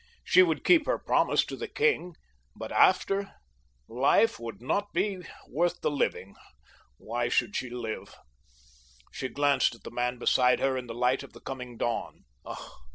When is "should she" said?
7.29-7.69